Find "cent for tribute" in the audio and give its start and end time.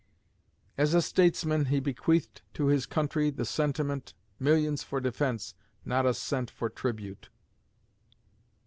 6.15-7.29